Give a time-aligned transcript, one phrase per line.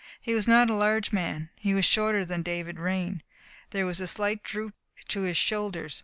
[0.19, 1.51] He was not a large man.
[1.57, 3.21] He was shorter than David Raine.
[3.69, 4.73] There was a slight droop
[5.09, 5.99] to his shoulders.